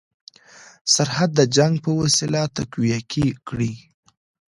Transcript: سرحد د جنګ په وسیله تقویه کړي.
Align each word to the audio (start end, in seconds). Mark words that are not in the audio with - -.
سرحد 0.93 1.29
د 1.39 1.41
جنګ 1.55 1.73
په 1.85 1.91
وسیله 1.99 2.41
تقویه 2.57 2.99
کړي. 3.47 3.73